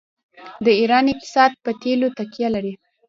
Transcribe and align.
د 0.65 0.67
ایران 0.79 1.05
اقتصاد 1.13 1.51
په 1.63 1.71
تیلو 1.81 2.07
تکیه 2.17 2.49
لري. 2.55 2.73